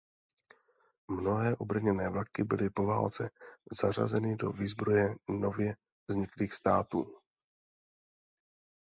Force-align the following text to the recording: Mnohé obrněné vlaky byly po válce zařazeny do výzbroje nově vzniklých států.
Mnohé 1.11 1.55
obrněné 1.55 2.09
vlaky 2.09 2.43
byly 2.43 2.69
po 2.69 2.85
válce 2.85 3.29
zařazeny 3.81 4.35
do 4.35 4.51
výzbroje 4.51 5.15
nově 5.29 5.75
vzniklých 6.09 6.53
států. 6.53 7.17